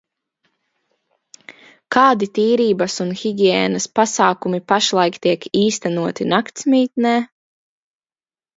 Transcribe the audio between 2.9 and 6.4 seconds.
un higiēnas pasākumi pašlaik tiek īstenoti